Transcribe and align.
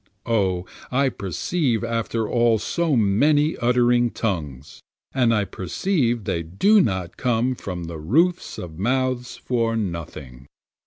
O 0.25 0.65
I 0.89 1.09
perceive 1.09 1.83
after 1.83 2.27
all 2.27 2.57
so 2.57 2.95
many 2.95 3.55
uttering 3.57 4.09
tongues, 4.09 4.81
And 5.13 5.31
I 5.31 5.45
perceive 5.45 6.23
they 6.23 6.41
do 6.41 6.81
not 6.81 7.17
come 7.17 7.53
from 7.53 7.83
the 7.83 7.99
roofs 7.99 8.57
of 8.57 8.79
mouths 8.79 9.37
for 9.37 9.77
nothing. 9.77 10.47